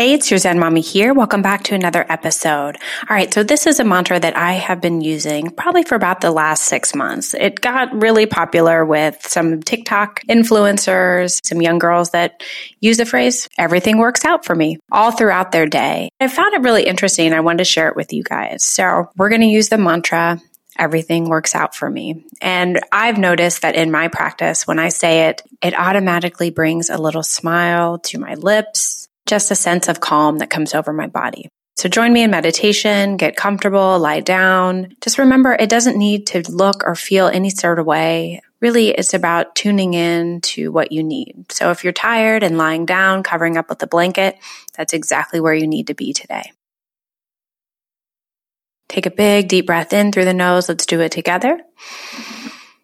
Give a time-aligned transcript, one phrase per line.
[0.00, 1.12] Hey, it's your Zen Mommy here.
[1.12, 2.78] Welcome back to another episode.
[3.02, 6.22] All right, so this is a mantra that I have been using probably for about
[6.22, 7.34] the last six months.
[7.34, 12.42] It got really popular with some TikTok influencers, some young girls that
[12.80, 16.08] use the phrase, everything works out for me all throughout their day.
[16.18, 17.34] I found it really interesting.
[17.34, 18.64] I wanted to share it with you guys.
[18.64, 20.40] So we're going to use the mantra,
[20.78, 22.24] everything works out for me.
[22.40, 26.96] And I've noticed that in my practice, when I say it, it automatically brings a
[26.96, 31.48] little smile to my lips just a sense of calm that comes over my body.
[31.76, 34.94] So join me in meditation, get comfortable, lie down.
[35.00, 38.42] Just remember, it doesn't need to look or feel any sort of way.
[38.60, 41.46] Really, it's about tuning in to what you need.
[41.50, 44.36] So if you're tired and lying down, covering up with a blanket,
[44.76, 46.52] that's exactly where you need to be today.
[48.90, 50.68] Take a big deep breath in through the nose.
[50.68, 51.60] Let's do it together.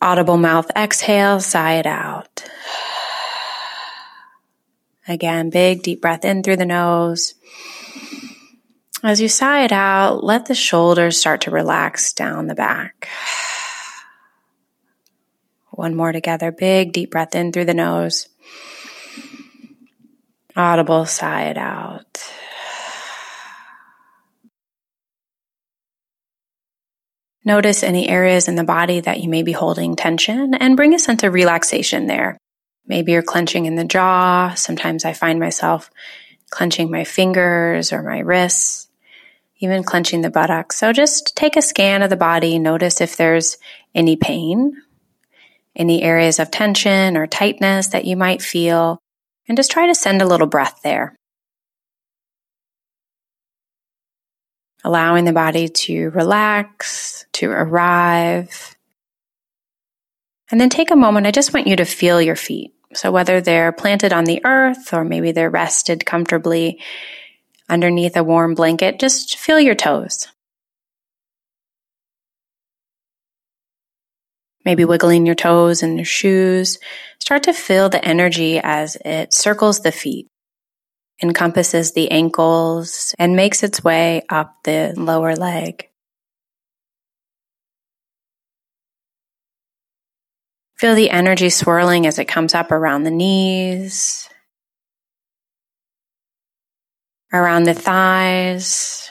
[0.00, 2.48] Audible mouth exhale, sigh it out.
[5.08, 7.34] Again, big deep breath in through the nose.
[9.02, 13.08] As you sigh it out, let the shoulders start to relax down the back.
[15.70, 16.52] One more together.
[16.52, 18.28] Big deep breath in through the nose.
[20.54, 22.04] Audible, sigh it out.
[27.44, 30.98] Notice any areas in the body that you may be holding tension and bring a
[30.98, 32.36] sense of relaxation there.
[32.88, 34.54] Maybe you're clenching in the jaw.
[34.54, 35.90] Sometimes I find myself
[36.50, 38.88] clenching my fingers or my wrists,
[39.58, 40.78] even clenching the buttocks.
[40.78, 43.58] So just take a scan of the body, notice if there's
[43.94, 44.72] any pain,
[45.76, 48.98] any areas of tension or tightness that you might feel,
[49.46, 51.14] and just try to send a little breath there.
[54.82, 58.76] Allowing the body to relax, to arrive.
[60.50, 61.26] And then take a moment.
[61.26, 62.72] I just want you to feel your feet.
[62.94, 66.80] So whether they're planted on the earth or maybe they're rested comfortably
[67.68, 70.28] underneath a warm blanket, just feel your toes.
[74.64, 76.78] Maybe wiggling your toes in your shoes.
[77.20, 80.26] Start to feel the energy as it circles the feet,
[81.22, 85.87] encompasses the ankles, and makes its way up the lower leg.
[90.78, 94.28] Feel the energy swirling as it comes up around the knees,
[97.32, 99.10] around the thighs,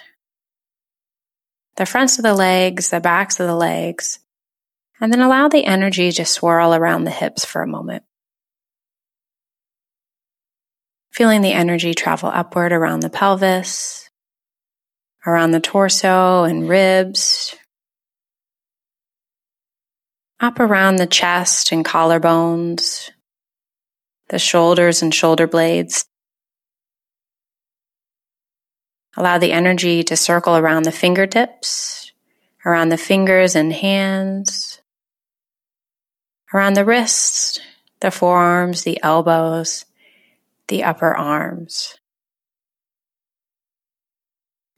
[1.76, 4.20] the fronts of the legs, the backs of the legs,
[5.02, 8.04] and then allow the energy to swirl around the hips for a moment.
[11.12, 14.10] Feeling the energy travel upward around the pelvis,
[15.26, 17.56] around the torso and ribs,
[20.40, 23.10] up around the chest and collarbones,
[24.30, 26.06] the shoulders and shoulder blades.
[29.16, 32.12] Allow the energy to circle around the fingertips,
[32.64, 34.80] around the fingers and hands,
[36.54, 37.60] around the wrists,
[38.00, 39.86] the forearms, the elbows,
[40.68, 41.98] the upper arms.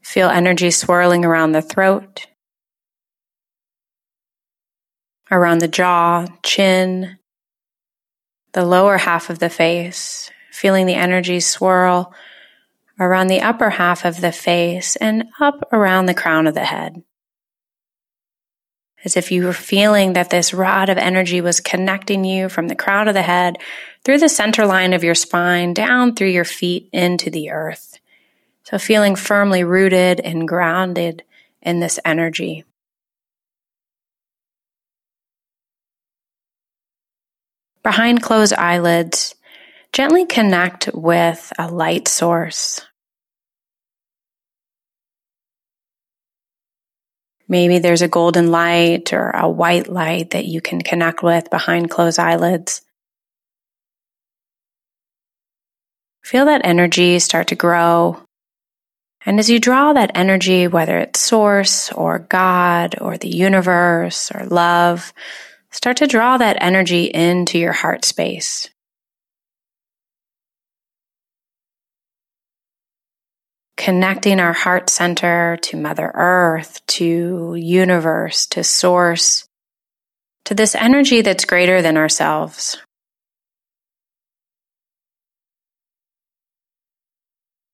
[0.02, 2.28] Feel energy swirling around the throat,
[5.32, 7.18] around the jaw, chin,
[8.54, 12.14] the lower half of the face, feeling the energy swirl
[13.00, 17.02] around the upper half of the face and up around the crown of the head.
[19.06, 22.76] As if you were feeling that this rod of energy was connecting you from the
[22.76, 23.58] crown of the head
[24.04, 28.00] through the center line of your spine, down through your feet into the earth.
[28.64, 31.24] So feeling firmly rooted and grounded
[31.62, 32.66] in this energy.
[37.90, 39.34] Behind closed eyelids,
[39.94, 42.82] gently connect with a light source.
[47.48, 51.90] Maybe there's a golden light or a white light that you can connect with behind
[51.90, 52.84] closed eyelids.
[56.24, 58.22] Feel that energy start to grow.
[59.26, 64.46] And as you draw that energy, whether it's source or God or the universe or
[64.46, 65.12] love,
[65.72, 68.70] Start to draw that energy into your heart space.
[73.78, 79.48] Connecting our heart center to Mother Earth, to universe, to source,
[80.46, 82.78] to this energy that's greater than ourselves.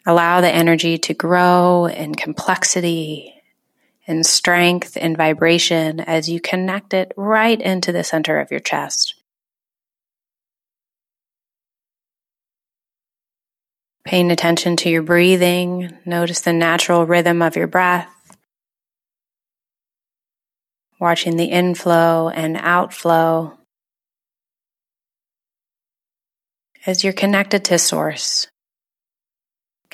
[0.05, 3.34] Allow the energy to grow in complexity
[4.07, 9.15] in strength and vibration as you connect it right into the center of your chest.
[14.05, 18.07] Paying attention to your breathing, notice the natural rhythm of your breath.
[20.99, 23.57] Watching the inflow and outflow
[26.85, 28.47] as you're connected to Source.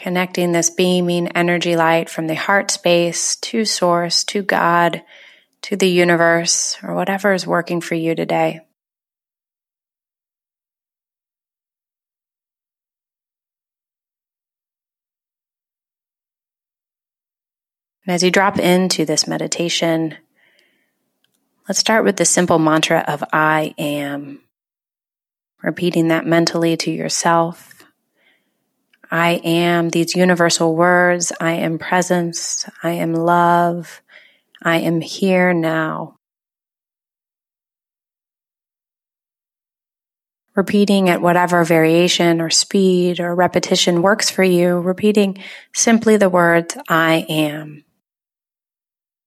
[0.02, 5.04] Connecting this beaming energy light from the heart space to Source, to God,
[5.62, 8.62] to the universe, or whatever is working for you today.
[18.08, 20.16] And as you drop into this meditation,
[21.68, 24.42] let's start with the simple mantra of I am.
[25.62, 27.71] Repeating that mentally to yourself.
[29.12, 31.34] I am these universal words.
[31.40, 32.68] I am presence.
[32.82, 34.02] I am love.
[34.64, 36.16] I am here now.
[40.56, 45.44] Repeating at whatever variation or speed or repetition works for you, repeating
[45.74, 47.84] simply the words I am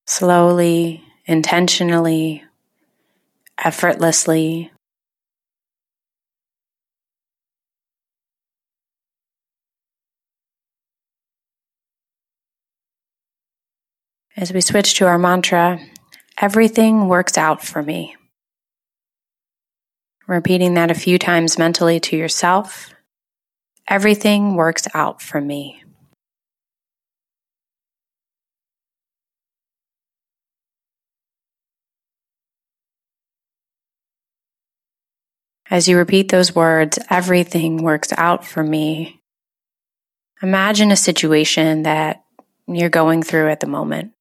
[0.06, 2.44] slowly, intentionally,
[3.62, 4.70] effortlessly.
[14.36, 15.78] As we switch to our mantra,
[16.40, 18.16] everything works out for me.
[20.26, 22.92] Repeating that a few times mentally to yourself.
[23.86, 25.84] Everything works out for me.
[35.70, 39.20] As you repeat those words, everything works out for me.
[40.42, 42.24] Imagine a situation that
[42.66, 44.13] you're going through at the moment.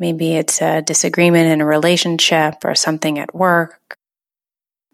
[0.00, 3.96] Maybe it's a disagreement in a relationship or something at work.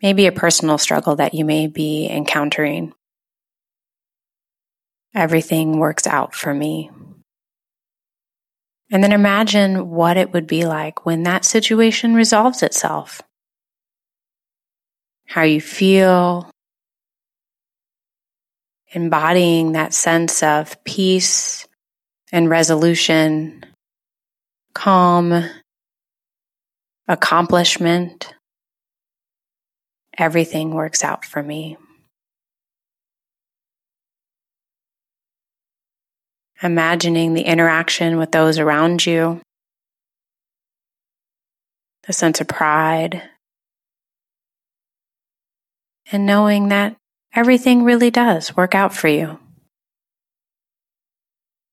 [0.02, 2.92] Maybe a personal struggle that you may be encountering.
[5.14, 6.90] Everything works out for me.
[8.90, 13.22] And then imagine what it would be like when that situation resolves itself
[15.26, 16.50] how you feel,
[18.92, 21.66] embodying that sense of peace
[22.32, 23.65] and resolution,
[24.76, 25.42] calm,
[27.08, 28.34] accomplishment.
[30.18, 31.78] Everything works out for me.
[36.62, 39.40] Imagining the interaction with those around you,
[42.06, 43.22] the sense of pride,
[46.12, 46.96] and knowing that
[47.34, 49.38] everything really does work out for you.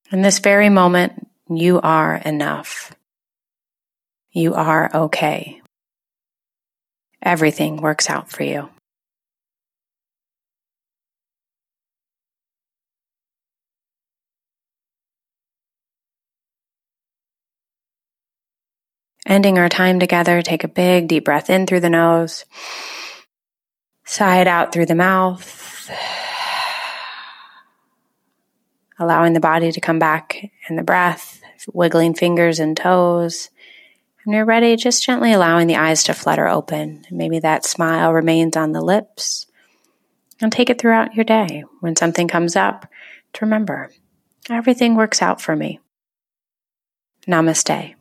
[0.10, 1.28] In this very moment,
[1.58, 2.94] you are enough.
[4.32, 5.62] You are okay.
[7.22, 8.70] Everything works out for you.
[19.26, 22.46] Ending our time together, take a big deep breath in through the nose.
[24.06, 25.90] Sigh it out through the mouth,
[29.00, 33.50] allowing the body to come back in the breath, wiggling fingers and toes.
[34.24, 37.06] When you're ready, just gently allowing the eyes to flutter open.
[37.12, 39.48] Maybe that smile remains on the lips.
[40.42, 41.64] And take it throughout your day.
[41.80, 42.88] When something comes up,
[43.34, 43.92] to remember
[44.50, 45.80] everything works out for me.
[47.28, 47.96] Namaste.